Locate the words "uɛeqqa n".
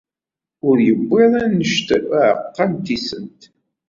2.11-2.73